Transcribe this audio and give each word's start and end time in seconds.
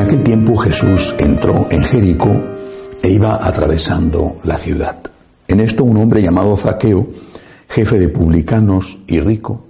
En 0.00 0.06
aquel 0.06 0.22
tiempo 0.22 0.56
Jesús 0.56 1.14
entró 1.18 1.66
en 1.70 1.84
Jericó 1.84 2.32
e 3.02 3.10
iba 3.10 3.46
atravesando 3.46 4.36
la 4.44 4.56
ciudad. 4.56 4.98
En 5.46 5.60
esto 5.60 5.84
un 5.84 5.98
hombre 5.98 6.22
llamado 6.22 6.56
Zaqueo, 6.56 7.06
jefe 7.68 7.98
de 7.98 8.08
publicanos 8.08 8.98
y 9.06 9.20
rico, 9.20 9.66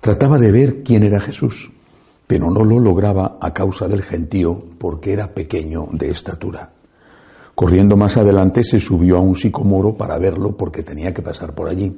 trataba 0.00 0.38
de 0.38 0.52
ver 0.52 0.82
quién 0.82 1.02
era 1.02 1.20
Jesús, 1.20 1.70
pero 2.26 2.50
no 2.50 2.64
lo 2.64 2.80
lograba 2.80 3.36
a 3.42 3.52
causa 3.52 3.88
del 3.88 4.00
gentío 4.00 4.58
porque 4.78 5.12
era 5.12 5.34
pequeño 5.34 5.88
de 5.92 6.12
estatura. 6.12 6.70
Corriendo 7.54 7.94
más 7.94 8.16
adelante 8.16 8.64
se 8.64 8.80
subió 8.80 9.18
a 9.18 9.20
un 9.20 9.36
sicomoro 9.36 9.98
para 9.98 10.16
verlo 10.16 10.56
porque 10.56 10.82
tenía 10.82 11.12
que 11.12 11.20
pasar 11.20 11.54
por 11.54 11.68
allí. 11.68 11.94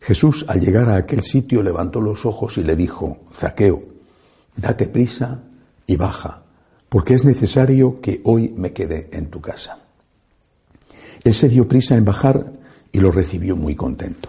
Jesús 0.00 0.46
al 0.48 0.58
llegar 0.58 0.88
a 0.88 0.96
aquel 0.96 1.20
sitio 1.20 1.62
levantó 1.62 2.00
los 2.00 2.24
ojos 2.24 2.56
y 2.56 2.64
le 2.64 2.76
dijo, 2.76 3.18
Zaqueo, 3.30 3.82
date 4.56 4.86
prisa 4.86 5.42
y 5.90 5.96
baja, 5.96 6.44
porque 6.88 7.14
es 7.14 7.24
necesario 7.24 8.00
que 8.00 8.20
hoy 8.22 8.54
me 8.56 8.72
quede 8.72 9.08
en 9.10 9.28
tu 9.28 9.40
casa. 9.40 9.80
Él 11.24 11.34
se 11.34 11.48
dio 11.48 11.66
prisa 11.66 11.96
en 11.96 12.04
bajar 12.04 12.52
y 12.92 13.00
lo 13.00 13.10
recibió 13.10 13.56
muy 13.56 13.74
contento. 13.74 14.28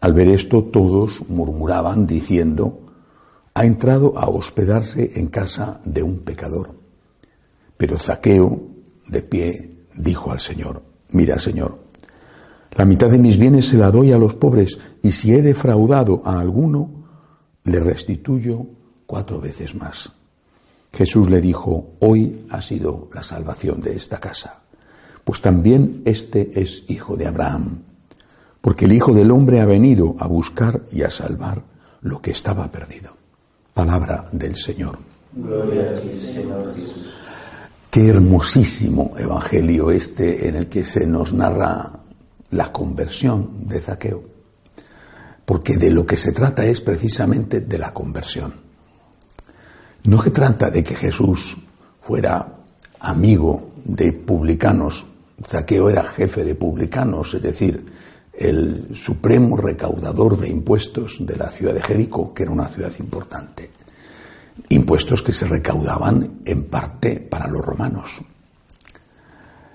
Al 0.00 0.12
ver 0.12 0.28
esto 0.28 0.62
todos 0.62 1.28
murmuraban 1.28 2.06
diciendo, 2.06 2.78
ha 3.54 3.64
entrado 3.64 4.16
a 4.16 4.28
hospedarse 4.28 5.18
en 5.18 5.26
casa 5.26 5.80
de 5.84 6.04
un 6.04 6.20
pecador. 6.20 6.76
Pero 7.76 7.98
Zaqueo, 7.98 8.62
de 9.08 9.22
pie, 9.22 9.78
dijo 9.96 10.30
al 10.30 10.38
Señor, 10.38 10.84
mira 11.10 11.40
Señor, 11.40 11.76
la 12.76 12.84
mitad 12.84 13.10
de 13.10 13.18
mis 13.18 13.36
bienes 13.36 13.66
se 13.66 13.78
la 13.78 13.90
doy 13.90 14.12
a 14.12 14.18
los 14.18 14.34
pobres 14.34 14.78
y 15.02 15.10
si 15.10 15.34
he 15.34 15.42
defraudado 15.42 16.22
a 16.24 16.38
alguno, 16.38 16.88
le 17.64 17.80
restituyo 17.80 18.64
cuatro 19.06 19.40
veces 19.40 19.74
más. 19.74 20.12
Jesús 20.98 21.30
le 21.30 21.40
dijo, 21.40 21.92
hoy 22.00 22.44
ha 22.50 22.60
sido 22.60 23.08
la 23.14 23.22
salvación 23.22 23.80
de 23.80 23.94
esta 23.94 24.18
casa, 24.18 24.62
pues 25.22 25.40
también 25.40 26.02
este 26.04 26.60
es 26.60 26.82
hijo 26.88 27.16
de 27.16 27.28
Abraham, 27.28 27.84
porque 28.60 28.86
el 28.86 28.94
Hijo 28.94 29.14
del 29.14 29.30
Hombre 29.30 29.60
ha 29.60 29.64
venido 29.64 30.16
a 30.18 30.26
buscar 30.26 30.82
y 30.90 31.02
a 31.02 31.10
salvar 31.10 31.62
lo 32.00 32.20
que 32.20 32.32
estaba 32.32 32.68
perdido. 32.72 33.12
Palabra 33.72 34.28
del 34.32 34.56
Señor. 34.56 34.98
Gloria 35.34 35.92
a 35.92 36.00
ti, 36.00 36.12
Señor 36.12 36.74
Jesús. 36.74 37.14
Qué 37.92 38.08
hermosísimo 38.08 39.14
evangelio 39.16 39.92
este 39.92 40.48
en 40.48 40.56
el 40.56 40.66
que 40.68 40.84
se 40.84 41.06
nos 41.06 41.32
narra 41.32 41.92
la 42.50 42.72
conversión 42.72 43.68
de 43.68 43.78
Zaqueo, 43.78 44.24
porque 45.44 45.76
de 45.76 45.90
lo 45.90 46.04
que 46.04 46.16
se 46.16 46.32
trata 46.32 46.66
es 46.66 46.80
precisamente 46.80 47.60
de 47.60 47.78
la 47.78 47.94
conversión. 47.94 48.67
No 50.04 50.22
se 50.22 50.30
trata 50.30 50.70
de 50.70 50.82
que 50.82 50.94
Jesús 50.94 51.56
fuera 52.00 52.46
amigo 53.00 53.72
de 53.84 54.12
publicanos. 54.12 55.06
Zaqueo 55.44 55.88
era 55.90 56.02
jefe 56.02 56.44
de 56.44 56.54
publicanos, 56.54 57.34
es 57.34 57.42
decir, 57.42 57.84
el 58.32 58.94
supremo 58.94 59.56
recaudador 59.56 60.38
de 60.38 60.48
impuestos 60.48 61.16
de 61.20 61.36
la 61.36 61.50
ciudad 61.50 61.74
de 61.74 61.82
Jericó, 61.82 62.32
que 62.32 62.44
era 62.44 62.52
una 62.52 62.68
ciudad 62.68 62.92
importante. 62.98 63.70
Impuestos 64.70 65.22
que 65.22 65.32
se 65.32 65.46
recaudaban 65.46 66.40
en 66.44 66.64
parte 66.64 67.20
para 67.20 67.48
los 67.48 67.64
romanos. 67.64 68.20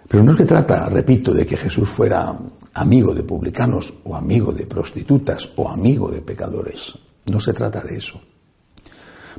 Pero 0.07 0.23
no 0.23 0.35
se 0.35 0.45
trata, 0.45 0.87
repito, 0.89 1.33
de 1.33 1.45
que 1.45 1.57
Jesús 1.57 1.89
fuera 1.89 2.33
amigo 2.73 3.13
de 3.13 3.23
publicanos 3.23 3.93
o 4.03 4.15
amigo 4.15 4.51
de 4.51 4.65
prostitutas 4.65 5.49
o 5.55 5.69
amigo 5.69 6.09
de 6.09 6.21
pecadores. 6.21 6.97
No 7.25 7.39
se 7.39 7.53
trata 7.53 7.81
de 7.81 7.97
eso. 7.97 8.21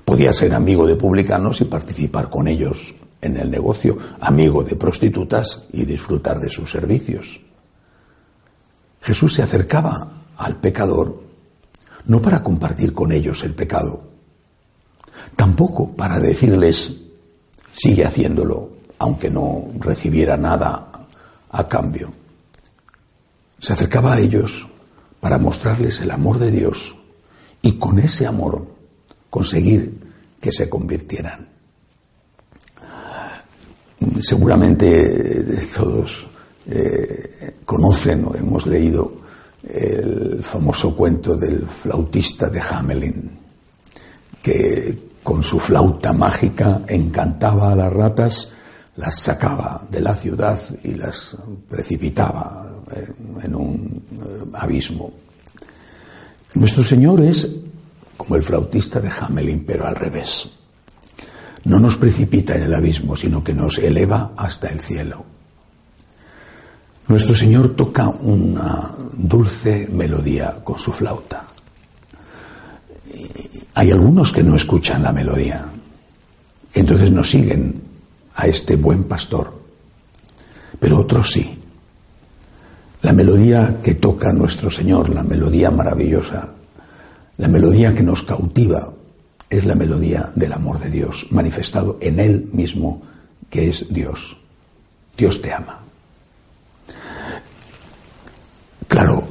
Podía 0.05 0.33
ser 0.33 0.55
amigo 0.55 0.87
de 0.87 0.97
publicanos 0.97 1.61
y 1.61 1.65
participar 1.65 2.29
con 2.29 2.47
ellos 2.47 2.95
en 3.21 3.39
el 3.39 3.51
negocio, 3.51 3.97
amigo 4.21 4.63
de 4.63 4.77
prostitutas 4.77 5.63
y 5.73 5.85
disfrutar 5.85 6.39
de 6.39 6.51
sus 6.51 6.71
servicios. 6.71 7.41
Jesús 9.01 9.35
se 9.35 9.43
acercaba 9.43 10.09
al 10.37 10.57
pecador 10.57 11.23
no 12.07 12.21
para 12.21 12.43
compartir 12.43 12.93
con 12.93 13.13
ellos 13.13 13.43
el 13.45 13.55
pecado, 13.55 14.03
tampoco 15.37 15.93
para 15.93 16.21
decirles, 16.21 16.95
sigue 17.73 18.05
haciéndolo, 18.05 18.71
aunque 18.99 19.31
no 19.31 19.65
recibiera 19.81 20.37
nada 20.37 21.07
a 21.51 21.69
cambio. 21.69 22.13
Se 23.59 23.73
acercaba 23.73 24.15
a 24.15 24.21
ellos 24.21 24.67
para 25.21 25.39
mostrarles 25.39 26.01
el 26.01 26.11
amor 26.11 26.39
de 26.39 26.51
Dios 26.51 26.95
y 27.63 27.73
con 27.79 27.99
ese 27.99 28.27
amor 28.27 28.67
conseguir 29.35 29.93
que 30.41 30.53
se 30.53 30.69
convirtieran. 30.69 31.49
Seguramente 34.21 34.95
todos 35.75 36.29
eh, 36.71 37.57
conocen 37.65 38.27
o 38.27 38.37
hemos 38.37 38.65
leído 38.69 39.23
el 39.69 40.41
famoso 40.41 40.95
cuento 40.95 41.35
del 41.35 41.67
flautista 41.67 42.49
de 42.49 42.61
Hamelin, 42.61 43.31
que 44.41 44.99
con 45.25 45.43
su 45.43 45.59
flauta 45.59 46.13
mágica 46.13 46.83
encantaba 46.87 47.73
a 47.73 47.75
las 47.75 47.93
ratas, 47.93 48.49
las 48.95 49.19
sacaba 49.19 49.85
de 49.91 50.01
la 50.01 50.15
ciudad 50.15 50.61
y 50.85 50.95
las 50.95 51.37
precipitaba 51.69 52.85
eh, 52.95 53.09
en 53.43 53.55
un 53.57 54.05
eh, 54.13 54.45
abismo. 54.53 55.13
Nuestro 56.55 56.85
Señor 56.85 57.21
es 57.21 57.64
como 58.17 58.37
el 58.37 58.43
flautista 58.43 59.01
de 59.01 59.11
Hamelin, 59.11 59.65
pero 59.65 59.87
al 59.87 59.97
revés. 59.97 60.49
No 61.65 61.79
nos 61.79 61.97
precipita 61.97 62.55
en 62.55 62.65
el 62.65 62.75
abismo, 62.75 63.17
sino 63.17 63.43
que 63.43 63.55
nos 63.55 63.79
eleva 63.79 64.33
hasta 64.37 64.69
el 64.69 64.81
cielo. 64.81 65.25
Nuestro 67.09 67.35
Señor 67.35 67.71
toca 67.71 68.09
una 68.09 68.91
dulce 69.13 69.89
melodía 69.91 70.59
con 70.63 70.79
su 70.79 70.93
flauta. 70.93 71.45
Hay 73.75 73.91
algunos 73.91 74.33
que 74.33 74.43
no 74.43 74.57
escuchan 74.57 75.03
la 75.03 75.13
melodía, 75.13 75.67
entonces 76.73 77.11
no 77.11 77.25
siguen 77.25 77.83
a 78.35 78.47
este 78.47 78.77
buen 78.77 79.05
pastor, 79.05 79.63
pero 80.79 80.99
otros 80.99 81.31
sí. 81.33 81.59
La 83.03 83.13
melodía 83.13 83.81
que 83.83 83.95
toca 83.95 84.33
nuestro 84.33 84.71
Señor, 84.71 85.11
la 85.11 85.23
melodía 85.23 85.71
maravillosa, 85.71 86.49
la 87.39 87.49
melodía 87.49 87.95
que 87.95 88.03
nos 88.03 88.23
cautiva 88.23 88.93
es 89.51 89.65
la 89.65 89.75
melodía 89.75 90.31
del 90.35 90.53
amor 90.53 90.79
de 90.79 90.91
Dios, 90.91 91.27
manifestado 91.31 91.99
en 92.01 92.19
Él 92.19 92.49
mismo, 92.53 93.03
que 93.51 93.69
es 93.69 93.93
Dios. 93.93 94.37
Dios 95.17 95.41
te 95.41 95.53
ama. 95.53 95.81
Claro, 98.89 99.25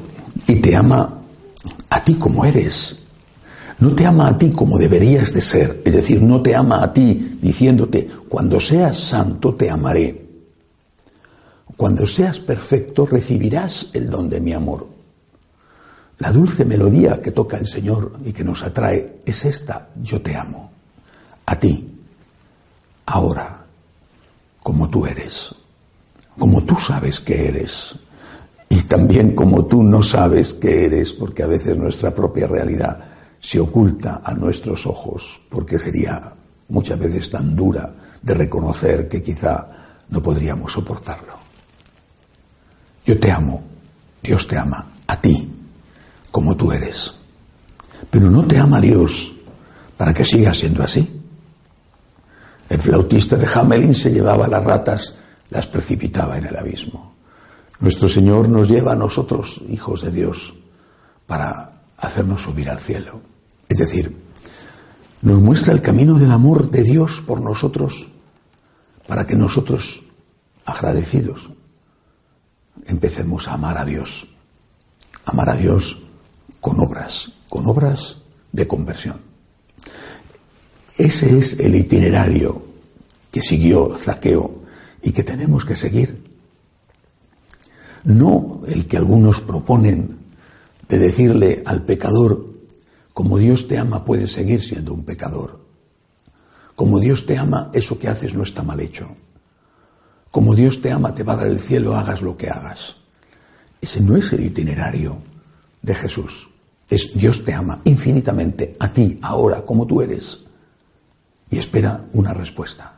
y 0.47 0.55
te 0.55 0.75
ama 0.75 1.17
a 1.89 2.03
ti 2.03 2.15
como 2.15 2.45
eres. 2.45 2.97
No 3.79 3.93
te 3.93 4.05
ama 4.05 4.27
a 4.27 4.37
ti 4.37 4.51
como 4.51 4.77
deberías 4.77 5.33
de 5.33 5.41
ser, 5.41 5.81
es 5.83 5.93
decir, 5.93 6.21
no 6.21 6.41
te 6.41 6.55
ama 6.55 6.83
a 6.83 6.93
ti 6.93 7.37
diciéndote, 7.41 8.07
cuando 8.29 8.59
seas 8.59 8.97
santo 8.97 9.55
te 9.55 9.69
amaré. 9.69 10.25
Cuando 11.75 12.07
seas 12.07 12.39
perfecto 12.39 13.05
recibirás 13.05 13.89
el 13.93 14.09
don 14.09 14.29
de 14.29 14.39
mi 14.39 14.53
amor. 14.53 14.92
La 16.19 16.31
dulce 16.31 16.63
melodía 16.63 17.21
que 17.21 17.31
toca 17.31 17.57
el 17.57 17.67
Señor 17.67 18.13
y 18.23 18.31
que 18.31 18.43
nos 18.43 18.63
atrae 18.63 19.19
es 19.25 19.45
esta, 19.45 19.89
yo 20.01 20.21
te 20.21 20.35
amo, 20.35 20.71
a 21.45 21.55
ti, 21.55 21.89
ahora, 23.05 23.65
como 24.61 24.89
tú 24.89 25.05
eres, 25.05 25.53
como 26.37 26.63
tú 26.63 26.75
sabes 26.75 27.19
que 27.19 27.47
eres, 27.47 27.95
y 28.69 28.81
también 28.83 29.35
como 29.35 29.65
tú 29.65 29.83
no 29.83 30.01
sabes 30.01 30.53
que 30.53 30.85
eres, 30.85 31.13
porque 31.13 31.43
a 31.43 31.47
veces 31.47 31.77
nuestra 31.77 32.11
propia 32.11 32.47
realidad 32.47 32.99
se 33.39 33.59
oculta 33.59 34.21
a 34.23 34.33
nuestros 34.33 34.87
ojos, 34.87 35.41
porque 35.49 35.77
sería 35.77 36.31
muchas 36.69 36.97
veces 36.97 37.29
tan 37.29 37.55
dura 37.55 37.93
de 38.21 38.33
reconocer 38.33 39.07
que 39.07 39.21
quizá 39.21 39.69
no 40.09 40.23
podríamos 40.23 40.71
soportarlo. 40.71 41.33
Yo 43.05 43.19
te 43.19 43.31
amo, 43.31 43.61
Dios 44.21 44.47
te 44.47 44.57
ama, 44.57 44.87
a 45.05 45.19
ti, 45.19 45.62
como 46.33 46.57
tú 46.57 46.71
eres. 46.71 47.13
Pero 48.09 48.27
no 48.31 48.43
te 48.43 48.57
ama 48.57 48.81
Dios 48.81 49.33
para 49.95 50.15
que 50.15 50.25
sigas 50.25 50.57
siendo 50.57 50.81
así. 50.81 51.21
El 52.67 52.79
flautista 52.79 53.35
de 53.35 53.47
Hamelin 53.53 53.93
se 53.93 54.11
llevaba 54.11 54.47
las 54.47 54.63
ratas, 54.63 55.13
las 55.51 55.67
precipitaba 55.67 56.39
en 56.39 56.47
el 56.47 56.57
abismo. 56.57 57.13
Nuestro 57.79 58.09
Señor 58.09 58.49
nos 58.49 58.67
lleva 58.67 58.93
a 58.93 58.95
nosotros, 58.95 59.61
hijos 59.69 60.01
de 60.01 60.09
Dios, 60.09 60.55
para 61.27 61.71
hacernos 61.97 62.41
subir 62.41 62.67
al 62.67 62.79
cielo. 62.79 63.21
Es 63.69 63.77
decir, 63.77 64.17
nos 65.21 65.39
muestra 65.39 65.71
el 65.71 65.83
camino 65.83 66.17
del 66.17 66.31
amor 66.31 66.71
de 66.71 66.81
Dios 66.81 67.21
por 67.21 67.41
nosotros 67.41 68.07
para 69.07 69.27
que 69.27 69.35
nosotros, 69.35 70.01
agradecidos, 70.65 71.51
empecemos 72.87 73.47
a 73.47 73.53
amar 73.53 73.77
a 73.77 73.85
Dios. 73.85 74.25
Amar 75.25 75.51
a 75.51 75.55
Dios 75.55 75.99
con 76.63 76.79
obras, 76.79 77.29
con 77.49 77.67
obras 77.67 78.19
de 78.53 78.65
conversión. 78.65 79.17
Ese 80.97 81.37
es 81.37 81.59
el 81.59 81.75
itinerario 81.75 82.63
que 83.29 83.41
siguió 83.41 83.97
Zaqueo 83.97 84.63
y 85.01 85.11
que 85.11 85.23
tenemos 85.23 85.65
que 85.65 85.75
seguir. 85.75 86.23
No 88.05 88.61
el 88.65 88.87
que 88.87 88.95
algunos 88.95 89.41
proponen 89.41 90.19
de 90.87 90.99
decirle 90.99 91.63
al 91.65 91.83
pecador, 91.83 92.45
como 93.11 93.37
Dios 93.37 93.67
te 93.67 93.77
ama, 93.77 94.05
puedes 94.05 94.31
seguir 94.31 94.61
siendo 94.61 94.93
un 94.93 95.03
pecador. 95.03 95.59
Como 96.77 97.01
Dios 97.01 97.25
te 97.25 97.37
ama, 97.37 97.71
eso 97.73 97.99
que 97.99 98.07
haces 98.07 98.33
no 98.33 98.43
está 98.43 98.63
mal 98.63 98.79
hecho. 98.79 99.09
Como 100.31 100.55
Dios 100.55 100.81
te 100.81 100.93
ama, 100.93 101.13
te 101.13 101.23
va 101.23 101.33
a 101.33 101.37
dar 101.37 101.47
el 101.47 101.59
cielo, 101.59 101.93
hagas 101.93 102.21
lo 102.21 102.37
que 102.37 102.49
hagas. 102.49 102.95
Ese 103.81 103.99
no 103.99 104.15
es 104.15 104.31
el 104.31 104.45
itinerario 104.45 105.17
de 105.81 105.93
Jesús. 105.93 106.52
Es 106.89 107.13
Dios 107.13 107.43
te 107.43 107.53
ama 107.53 107.81
infinitamente, 107.85 108.75
a 108.79 108.91
ti, 108.91 109.19
ahora, 109.21 109.61
como 109.61 109.87
tú 109.87 110.01
eres. 110.01 110.41
Y 111.49 111.57
espera 111.57 112.05
una 112.13 112.33
respuesta. 112.33 112.93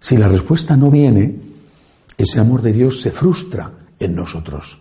Si 0.00 0.16
la 0.16 0.28
respuesta 0.28 0.76
no 0.76 0.90
viene, 0.90 1.36
ese 2.18 2.40
amor 2.40 2.62
de 2.62 2.72
Dios 2.72 3.00
se 3.00 3.10
frustra 3.10 3.70
en 3.98 4.14
nosotros. 4.14 4.78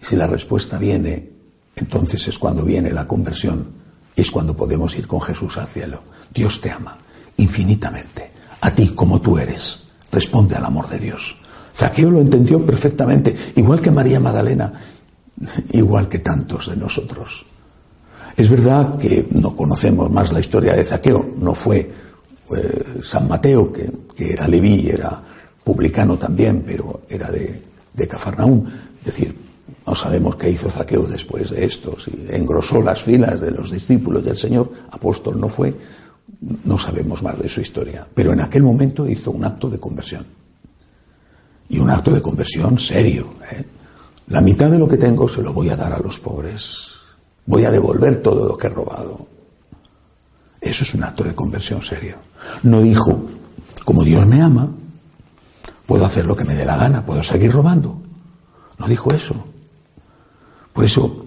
Y 0.00 0.04
si 0.04 0.16
la 0.16 0.26
respuesta 0.26 0.78
viene, 0.78 1.30
entonces 1.74 2.28
es 2.28 2.38
cuando 2.38 2.64
viene 2.64 2.92
la 2.92 3.06
conversión 3.06 3.68
y 4.14 4.20
es 4.20 4.30
cuando 4.30 4.56
podemos 4.56 4.96
ir 4.96 5.06
con 5.06 5.20
Jesús 5.20 5.56
al 5.56 5.68
cielo. 5.68 6.02
Dios 6.32 6.60
te 6.60 6.70
ama 6.70 6.98
infinitamente, 7.38 8.30
a 8.60 8.74
ti 8.74 8.88
como 8.88 9.20
tú 9.20 9.38
eres. 9.38 9.84
Responde 10.10 10.56
al 10.56 10.64
amor 10.64 10.88
de 10.88 10.98
Dios. 10.98 11.36
Zaqueo 11.74 12.10
lo 12.10 12.20
entendió 12.20 12.64
perfectamente, 12.64 13.34
igual 13.54 13.80
que 13.80 13.90
María 13.90 14.18
Magdalena, 14.18 14.72
igual 15.72 16.08
que 16.08 16.18
tantos 16.18 16.68
de 16.68 16.76
nosotros. 16.76 17.44
Es 18.36 18.48
verdad 18.48 18.98
que 18.98 19.26
no 19.40 19.54
conocemos 19.56 20.10
más 20.10 20.32
la 20.32 20.40
historia 20.40 20.74
de 20.74 20.84
Zaqueo, 20.84 21.34
no 21.38 21.54
fue 21.54 21.90
eh, 22.56 23.00
San 23.02 23.28
Mateo, 23.28 23.72
que, 23.72 23.90
era 24.16 24.46
Leví, 24.46 24.88
era 24.88 25.20
publicano 25.62 26.16
también, 26.16 26.62
pero 26.66 27.02
era 27.08 27.30
de, 27.30 27.62
de 27.92 28.08
Cafarnaúm. 28.08 28.64
Es 29.00 29.06
decir, 29.06 29.34
no 29.86 29.94
sabemos 29.94 30.36
qué 30.36 30.50
hizo 30.50 30.70
Zaqueo 30.70 31.02
después 31.04 31.50
de 31.50 31.64
esto, 31.64 31.96
si 31.98 32.12
engrosó 32.30 32.82
las 32.82 33.02
filas 33.02 33.40
de 33.40 33.50
los 33.50 33.70
discípulos 33.70 34.24
del 34.24 34.36
Señor, 34.36 34.70
apóstol 34.90 35.40
no 35.40 35.48
fue, 35.48 35.74
no 36.64 36.78
sabemos 36.78 37.22
más 37.22 37.38
de 37.38 37.48
su 37.48 37.60
historia, 37.60 38.06
pero 38.14 38.32
en 38.32 38.40
aquel 38.40 38.62
momento 38.62 39.08
hizo 39.08 39.30
un 39.30 39.44
acto 39.44 39.70
de 39.70 39.78
conversión. 39.78 40.26
Y 41.70 41.78
un 41.78 41.90
acto 41.90 42.12
de 42.12 42.22
conversión 42.22 42.78
serio. 42.78 43.34
¿eh? 43.50 43.64
La 44.28 44.40
mitad 44.40 44.70
de 44.70 44.78
lo 44.78 44.88
que 44.88 44.98
tengo 44.98 45.28
se 45.28 45.42
lo 45.42 45.52
voy 45.52 45.70
a 45.70 45.76
dar 45.76 45.92
a 45.92 45.98
los 45.98 46.18
pobres. 46.18 46.90
Voy 47.46 47.64
a 47.64 47.70
devolver 47.70 48.22
todo 48.22 48.46
lo 48.46 48.56
que 48.58 48.66
he 48.66 48.70
robado. 48.70 49.26
Eso 50.60 50.84
es 50.84 50.94
un 50.94 51.04
acto 51.04 51.24
de 51.24 51.34
conversión 51.34 51.80
serio. 51.80 52.16
No 52.62 52.82
dijo, 52.82 53.22
como 53.84 54.04
Dios 54.04 54.26
me 54.26 54.42
ama, 54.42 54.68
puedo 55.86 56.04
hacer 56.04 56.26
lo 56.26 56.36
que 56.36 56.44
me 56.44 56.54
dé 56.54 56.66
la 56.66 56.76
gana, 56.76 57.06
puedo 57.06 57.22
seguir 57.22 57.52
robando. 57.52 58.02
No 58.78 58.86
dijo 58.86 59.12
eso. 59.14 59.34
Por 60.74 60.84
eso, 60.84 61.26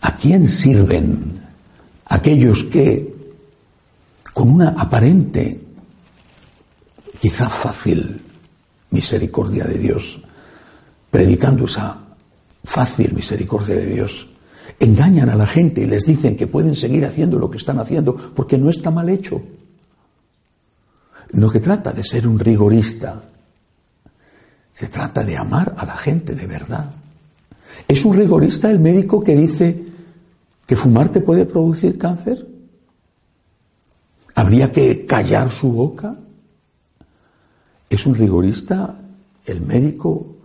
¿a 0.00 0.16
quién 0.16 0.48
sirven 0.48 1.46
aquellos 2.06 2.64
que 2.64 3.10
con 4.32 4.48
una 4.48 4.70
aparente, 4.70 5.60
quizá 7.20 7.50
fácil 7.50 8.22
misericordia 8.90 9.64
de 9.64 9.78
Dios, 9.78 10.20
predicando 11.10 11.64
esa 11.64 11.98
fácil 12.64 13.12
misericordia 13.14 13.74
de 13.74 13.86
Dios, 13.86 14.28
engañan 14.78 15.28
a 15.28 15.34
la 15.34 15.46
gente 15.46 15.82
y 15.82 15.86
les 15.86 16.04
dicen 16.04 16.36
que 16.36 16.46
pueden 16.46 16.76
seguir 16.76 17.04
haciendo 17.04 17.38
lo 17.38 17.50
que 17.50 17.58
están 17.58 17.78
haciendo 17.78 18.16
porque 18.16 18.58
no 18.58 18.70
está 18.70 18.90
mal 18.90 19.08
hecho. 19.08 19.42
No 21.32 21.50
que 21.50 21.60
trata 21.60 21.92
de 21.92 22.02
ser 22.02 22.26
un 22.26 22.38
rigorista, 22.38 23.22
se 24.72 24.88
trata 24.88 25.22
de 25.22 25.36
amar 25.36 25.74
a 25.76 25.84
la 25.84 25.96
gente 25.96 26.34
de 26.34 26.46
verdad. 26.46 26.90
¿Es 27.86 28.04
un 28.04 28.16
rigorista 28.16 28.70
el 28.70 28.80
médico 28.80 29.22
que 29.22 29.36
dice 29.36 29.84
que 30.66 30.76
fumar 30.76 31.10
te 31.10 31.20
puede 31.20 31.44
producir 31.44 31.98
cáncer? 31.98 32.46
¿Habría 34.34 34.72
que 34.72 35.06
callar 35.06 35.50
su 35.50 35.70
boca? 35.72 36.16
¿Es 37.88 38.06
un 38.06 38.14
rigorista 38.14 38.96
el 39.46 39.60
médico 39.60 40.39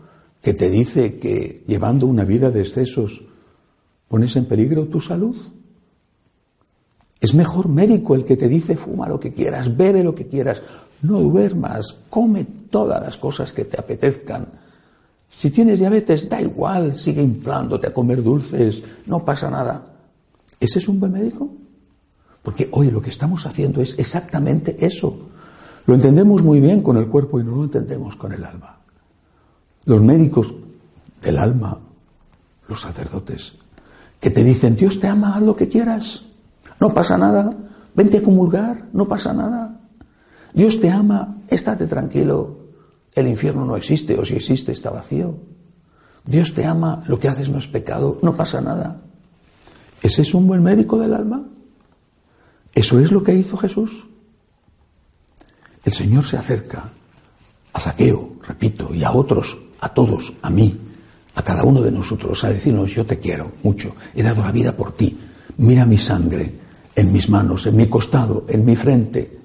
que 0.45 0.53
te 0.53 0.69
dice 0.69 1.17
que 1.17 1.63
llevando 1.65 2.05
una 2.05 2.23
vida 2.23 2.51
de 2.51 2.61
excesos 2.61 3.23
pones 4.07 4.35
en 4.35 4.45
peligro 4.45 4.85
tu 4.85 5.01
salud? 5.01 5.35
Es 7.19 7.33
mejor 7.33 7.67
médico 7.67 8.13
el 8.13 8.25
que 8.25 8.37
te 8.37 8.47
dice 8.47 8.75
fuma 8.75 9.09
lo 9.09 9.19
que 9.19 9.33
quieras, 9.33 9.75
bebe 9.75 10.03
lo 10.03 10.13
que 10.13 10.27
quieras, 10.27 10.61
no 11.01 11.19
duermas, 11.19 11.95
come 12.11 12.45
todas 12.69 13.01
las 13.01 13.17
cosas 13.17 13.51
que 13.51 13.65
te 13.65 13.79
apetezcan. 13.79 14.45
Si 15.35 15.49
tienes 15.49 15.79
diabetes, 15.79 16.29
da 16.29 16.39
igual, 16.39 16.95
sigue 16.95 17.23
inflándote 17.23 17.87
a 17.87 17.93
comer 17.95 18.21
dulces, 18.21 18.83
no 19.07 19.25
pasa 19.25 19.49
nada. 19.49 19.95
¿Ese 20.59 20.77
es 20.77 20.87
un 20.87 20.99
buen 20.99 21.13
médico? 21.13 21.49
Porque 22.43 22.69
hoy 22.71 22.91
lo 22.91 23.01
que 23.01 23.09
estamos 23.09 23.47
haciendo 23.47 23.81
es 23.81 23.97
exactamente 23.97 24.77
eso. 24.85 25.17
Lo 25.87 25.95
entendemos 25.95 26.43
muy 26.43 26.59
bien 26.59 26.83
con 26.83 26.97
el 26.97 27.07
cuerpo 27.07 27.39
y 27.39 27.43
no 27.43 27.55
lo 27.55 27.63
entendemos 27.63 28.15
con 28.15 28.31
el 28.31 28.43
alma. 28.43 28.84
Los 29.85 30.01
médicos 30.01 30.53
del 31.21 31.37
alma, 31.37 31.79
los 32.67 32.81
sacerdotes, 32.81 33.53
que 34.19 34.29
te 34.29 34.43
dicen, 34.43 34.75
Dios 34.75 34.99
te 34.99 35.07
ama, 35.07 35.35
haz 35.35 35.41
lo 35.43 35.55
que 35.55 35.67
quieras, 35.67 36.25
no 36.79 36.93
pasa 36.93 37.17
nada, 37.17 37.53
vente 37.93 38.17
a 38.17 38.23
comulgar, 38.23 38.85
no 38.93 39.07
pasa 39.07 39.33
nada. 39.33 39.79
Dios 40.53 40.79
te 40.79 40.89
ama, 40.89 41.37
estate 41.47 41.85
tranquilo, 41.85 42.57
el 43.13 43.27
infierno 43.27 43.65
no 43.65 43.77
existe, 43.77 44.17
o 44.17 44.25
si 44.25 44.35
existe 44.35 44.71
está 44.71 44.89
vacío. 44.89 45.35
Dios 46.25 46.53
te 46.53 46.65
ama, 46.65 47.03
lo 47.07 47.19
que 47.19 47.27
haces 47.27 47.49
no 47.49 47.59
es 47.59 47.67
pecado, 47.67 48.17
no 48.21 48.35
pasa 48.35 48.61
nada. 48.61 49.01
¿Ese 50.01 50.23
es 50.23 50.33
un 50.33 50.47
buen 50.47 50.63
médico 50.63 50.97
del 50.97 51.13
alma? 51.13 51.43
Eso 52.73 52.99
es 52.99 53.11
lo 53.11 53.23
que 53.23 53.33
hizo 53.33 53.57
Jesús. 53.57 54.07
El 55.83 55.93
Señor 55.93 56.25
se 56.25 56.37
acerca 56.37 56.91
a 57.73 57.79
Zaqueo, 57.79 58.37
repito, 58.47 58.93
y 58.93 59.03
a 59.03 59.11
otros, 59.11 59.57
a 59.85 59.89
todos, 59.89 60.33
a 60.41 60.49
mí, 60.49 60.75
a 61.35 61.43
cada 61.43 61.63
uno 61.63 61.79
de 61.79 61.91
nosotros, 61.91 62.43
a 62.43 62.49
decirnos, 62.49 62.89
yo 62.89 63.05
te 63.05 63.19
quiero 63.19 63.51
mucho, 63.61 63.95
he 64.15 64.23
dado 64.23 64.41
la 64.41 64.51
vida 64.51 64.75
por 64.75 64.93
ti, 64.93 65.15
mira 65.57 65.85
mi 65.85 65.99
sangre 65.99 66.51
en 66.95 67.13
mis 67.13 67.29
manos, 67.29 67.67
en 67.67 67.77
mi 67.77 67.87
costado, 67.87 68.45
en 68.47 68.65
mi 68.65 68.75
frente, 68.75 69.37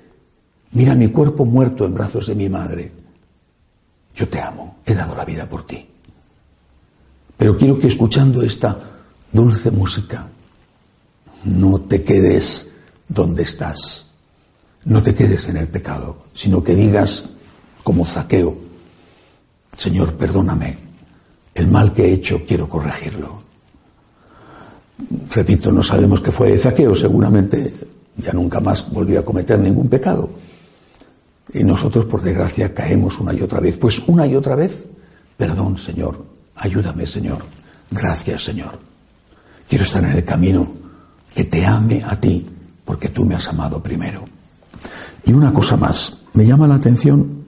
mira 0.73 0.95
mi 0.95 1.09
cuerpo 1.09 1.45
muerto 1.45 1.85
en 1.85 1.93
brazos 1.93 2.27
de 2.27 2.35
mi 2.35 2.49
madre. 2.49 2.91
Yo 4.15 4.29
te 4.29 4.41
amo, 4.41 4.79
he 4.87 4.95
dado 4.95 5.15
la 5.15 5.27
vida 5.27 5.47
por 5.47 5.67
ti. 5.67 5.87
Pero 7.37 7.59
quiero 7.59 7.79
que 7.79 7.89
escuchando 7.89 8.43
esta 8.43 8.79
dulce 9.31 9.71
música, 9.71 10.27
no 11.45 11.81
te 11.83 12.03
quedes 12.03 12.71
donde 13.07 13.43
estás. 13.43 14.07
No 14.87 15.03
te 15.03 15.15
quedes 15.15 15.49
en 15.49 15.59
el 15.59 15.69
pecado, 15.69 16.25
sino 16.33 16.65
que 16.65 16.75
digas, 16.75 17.25
como 17.85 18.07
zaqueo, 18.07 18.70
Señor, 19.77 20.15
perdóname, 20.15 20.77
el 21.55 21.69
mal 21.69 21.93
que 21.93 22.05
he 22.05 22.13
hecho 22.13 22.43
quiero 22.47 22.69
corregirlo. 22.69 23.41
Repito, 25.35 25.73
no 25.73 25.83
sabemos 25.83 26.21
qué 26.21 26.31
fue 26.31 26.51
de 26.51 26.59
zaqueo, 26.59 26.95
seguramente 26.95 27.73
ya 28.17 28.33
nunca 28.33 28.61
más 28.61 28.91
volvió 28.91 29.21
a 29.21 29.25
cometer 29.25 29.59
ningún 29.59 29.89
pecado. 29.89 30.29
Y 31.53 31.65
nosotros, 31.65 32.05
por 32.05 32.23
desgracia, 32.23 32.73
caemos 32.75 33.19
una 33.19 33.35
y 33.35 33.41
otra 33.41 33.61
vez. 33.61 33.77
Pues 33.77 33.99
una 34.07 34.27
y 34.27 34.37
otra 34.37 34.55
vez, 34.55 34.87
perdón, 35.37 35.79
Señor, 35.79 36.25
ayúdame, 36.55 37.07
Señor, 37.07 37.39
gracias, 37.91 38.45
Señor. 38.45 38.79
Quiero 39.69 39.85
estar 39.85 40.05
en 40.05 40.13
el 40.13 40.25
camino 40.25 40.67
que 41.35 41.45
te 41.45 41.65
ame 41.65 42.03
a 42.05 42.21
ti 42.21 42.47
porque 42.85 43.09
tú 43.09 43.25
me 43.25 43.35
has 43.35 43.49
amado 43.49 43.83
primero. 43.83 44.25
Y 45.25 45.33
una 45.33 45.53
cosa 45.53 45.77
más, 45.77 46.19
me 46.35 46.47
llama 46.47 46.67
la 46.67 46.77
atención 46.77 47.40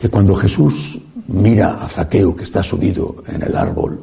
que 0.00 0.08
cuando 0.08 0.34
Jesús 0.34 0.98
mira 1.28 1.74
a 1.84 1.88
Zaqueo 1.88 2.34
que 2.34 2.44
está 2.44 2.62
subido 2.62 3.22
en 3.28 3.42
el 3.42 3.54
árbol 3.54 4.02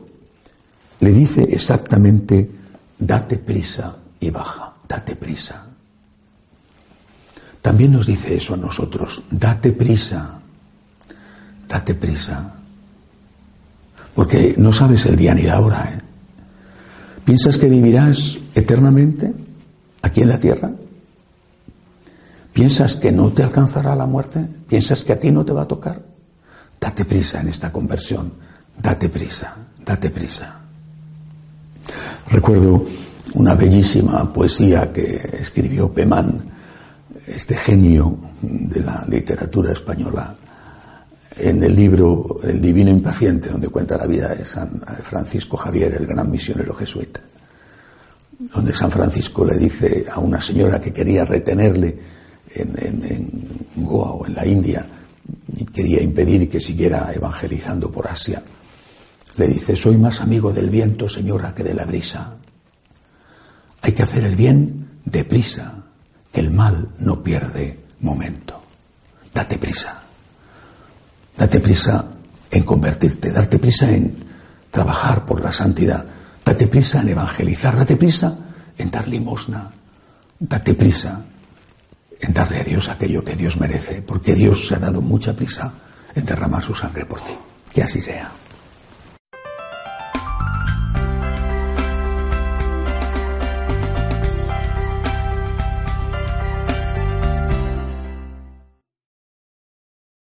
le 0.99 1.11
dice 1.11 1.43
exactamente, 1.43 2.49
date 2.97 3.37
prisa 3.37 3.95
y 4.19 4.29
baja, 4.29 4.73
date 4.87 5.15
prisa. 5.15 5.63
También 7.61 7.91
nos 7.91 8.07
dice 8.07 8.35
eso 8.35 8.53
a 8.53 8.57
nosotros, 8.57 9.23
date 9.29 9.71
prisa, 9.73 10.39
date 11.67 11.93
prisa. 11.93 12.53
Porque 14.15 14.55
no 14.57 14.73
sabes 14.73 15.05
el 15.05 15.15
día 15.15 15.35
ni 15.35 15.43
la 15.43 15.59
hora. 15.59 15.93
¿eh? 15.93 16.01
¿Piensas 17.23 17.57
que 17.57 17.69
vivirás 17.69 18.37
eternamente 18.55 19.31
aquí 20.01 20.21
en 20.21 20.29
la 20.29 20.39
tierra? 20.39 20.71
¿Piensas 22.53 22.95
que 22.95 23.11
no 23.11 23.31
te 23.31 23.43
alcanzará 23.43 23.95
la 23.95 24.07
muerte? 24.07 24.56
¿Piensas 24.67 25.03
que 25.03 25.13
a 25.13 25.19
ti 25.19 25.31
no 25.31 25.45
te 25.45 25.53
va 25.53 25.63
a 25.63 25.67
tocar? 25.67 26.01
Date 26.79 27.05
prisa 27.05 27.41
en 27.41 27.47
esta 27.47 27.71
conversión, 27.71 28.33
date 28.77 29.09
prisa, 29.09 29.55
date 29.83 30.09
prisa. 30.09 30.59
Recuerdo 32.29 32.85
una 33.35 33.55
bellísima 33.55 34.31
poesía 34.31 34.91
que 34.91 35.15
escribió 35.39 35.91
Pemán, 35.91 36.41
este 37.25 37.55
genio 37.55 38.17
de 38.41 38.81
la 38.81 39.05
literatura 39.07 39.71
española, 39.71 40.35
en 41.37 41.63
el 41.63 41.75
libro 41.75 42.39
El 42.43 42.59
Divino 42.59 42.89
Impaciente, 42.89 43.49
donde 43.49 43.69
cuenta 43.69 43.97
la 43.97 44.05
vida 44.05 44.29
de 44.29 44.43
San 44.43 44.81
Francisco 45.03 45.55
Javier, 45.55 45.93
el 45.93 46.07
gran 46.07 46.29
misionero 46.29 46.73
jesuita, 46.73 47.21
donde 48.53 48.73
San 48.73 48.91
Francisco 48.91 49.45
le 49.45 49.57
dice 49.57 50.05
a 50.11 50.19
una 50.19 50.41
señora 50.41 50.81
que 50.81 50.91
quería 50.91 51.25
retenerle 51.25 52.16
en, 52.53 53.67
Goa 53.75 54.11
o 54.11 54.25
en 54.25 54.33
la 54.33 54.45
India 54.45 54.85
y 55.55 55.65
quería 55.65 56.01
impedir 56.01 56.49
que 56.49 56.59
siguiera 56.59 57.11
evangelizando 57.13 57.91
por 57.91 58.07
Asia. 58.07 58.41
Le 59.37 59.47
dice, 59.47 59.75
soy 59.75 59.97
más 59.97 60.19
amigo 60.21 60.51
del 60.51 60.69
viento, 60.69 61.07
señora, 61.07 61.53
que 61.53 61.63
de 61.63 61.73
la 61.73 61.85
brisa. 61.85 62.35
Hay 63.81 63.91
que 63.91 64.03
hacer 64.03 64.25
el 64.25 64.35
bien 64.35 65.01
deprisa, 65.05 65.83
el 66.33 66.49
mal 66.49 66.89
no 66.99 67.21
pierde 67.21 67.79
momento. 68.01 68.61
Date 69.33 69.57
prisa. 69.57 70.01
Date 71.37 71.59
prisa 71.59 72.05
en 72.49 72.63
convertirte, 72.63 73.31
date 73.31 73.59
prisa 73.59 73.91
en 73.91 74.15
trabajar 74.71 75.25
por 75.25 75.41
la 75.41 75.51
santidad, 75.51 76.03
date 76.43 76.67
prisa 76.67 77.01
en 77.01 77.09
evangelizar, 77.09 77.75
date 77.77 77.95
prisa 77.95 78.37
en 78.77 78.89
dar 78.89 79.07
limosna, 79.07 79.69
date 80.39 80.73
prisa 80.73 81.21
en 82.19 82.33
darle 82.33 82.61
a 82.61 82.63
Dios 82.63 82.89
aquello 82.89 83.23
que 83.23 83.35
Dios 83.35 83.57
merece, 83.57 84.01
porque 84.01 84.35
Dios 84.35 84.67
se 84.67 84.75
ha 84.75 84.79
dado 84.79 85.01
mucha 85.01 85.35
prisa 85.35 85.73
en 86.15 86.25
derramar 86.25 86.63
su 86.63 86.73
sangre 86.73 87.05
por 87.05 87.21
ti. 87.21 87.33
Que 87.73 87.83
así 87.83 88.01
sea. 88.01 88.31